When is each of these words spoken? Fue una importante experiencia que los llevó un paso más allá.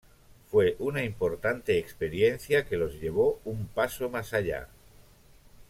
Fue 0.49 0.75
una 0.79 1.03
importante 1.03 1.77
experiencia 1.77 2.65
que 2.65 2.75
los 2.75 2.95
llevó 2.99 3.39
un 3.45 3.67
paso 3.67 4.09
más 4.09 4.33
allá. 4.33 4.67